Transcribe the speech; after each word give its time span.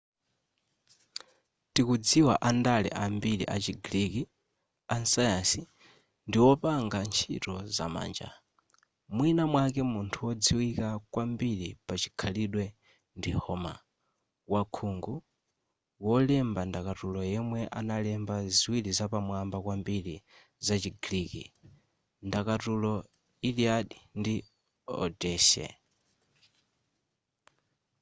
tikudziwa 1.73 2.33
andale 2.49 2.89
ambiri 3.05 3.45
achi 3.55 3.73
greek 3.85 4.13
asayansi 4.95 5.61
ndi 6.27 6.37
wopanga 6.45 6.99
ntchito 7.07 7.53
za 7.75 7.85
manja 7.95 8.29
mwina 9.15 9.43
mwake 9.51 9.81
munthu 9.91 10.19
wodziwika 10.27 10.87
kwambiri 11.11 11.67
pachikhalidwe 11.87 12.65
ndi 13.17 13.31
homer 13.43 13.77
wakhungu 14.53 15.15
wolemba 16.05 16.61
ndakatulo 16.69 17.21
yemwe 17.31 17.61
analemba 17.79 18.35
ziwiri 18.55 18.89
zapamwamba 18.97 19.57
kwambiri 19.65 20.15
zachi 20.65 20.91
greek 21.03 21.33
ndakatulo 22.27 22.93
iliad 23.47 23.87
ndi 24.19 24.35
odyssey 25.03 25.71